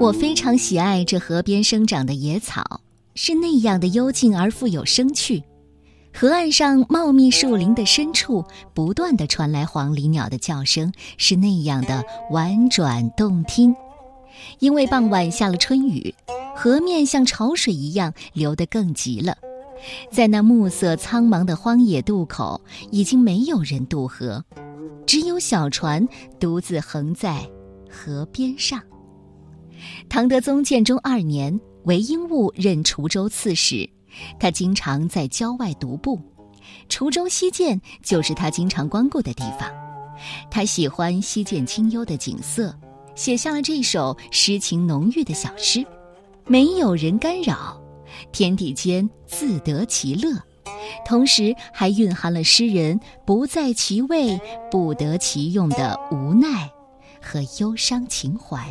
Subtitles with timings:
[0.00, 2.80] 我非常喜爱这河边生长的野草，
[3.14, 5.42] 是那样的幽静而富有生趣。
[6.12, 8.44] 河岸上茂密树林的深处，
[8.74, 13.74] 不断的传来黄鹂鸟的叫声，是那样的婉转动听。
[14.58, 16.12] 因为傍晚下了春雨，
[16.56, 19.38] 河面像潮水一样流得更急了。
[20.10, 24.44] 在那暮色苍茫的荒野渡口，已经没有人渡河，
[25.06, 26.06] 只有小船
[26.40, 27.48] 独自横在
[27.88, 28.82] 河边上。
[30.08, 33.88] 唐德宗建中二年，韦应物任滁州刺史，
[34.38, 36.20] 他经常在郊外独步，
[36.88, 39.70] 滁州西涧就是他经常光顾的地方。
[40.50, 42.74] 他喜欢西涧清幽的景色，
[43.14, 45.84] 写下了这首诗情浓郁的小诗
[46.46, 47.80] ：“没有人干扰，
[48.32, 50.30] 天地间自得其乐。”
[51.04, 54.38] 同时还蕴含了诗人不在其位、
[54.70, 56.70] 不得其用的无奈
[57.20, 58.70] 和忧伤情怀。